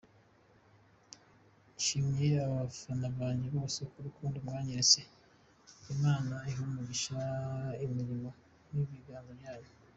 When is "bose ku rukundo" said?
3.57-4.37